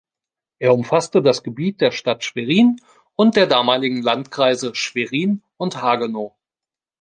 Er 0.57 0.73
umfasste 0.73 1.21
das 1.21 1.43
Gebiet 1.43 1.79
der 1.79 1.91
Stadt 1.91 2.23
Schwerin 2.23 2.81
und 3.15 3.35
der 3.35 3.45
damaligen 3.45 4.01
Landkreise 4.01 4.73
Schwerin 4.73 5.43
und 5.57 5.79
Hagenow. 5.79 6.33